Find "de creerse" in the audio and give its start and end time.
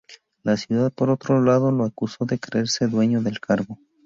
2.25-2.87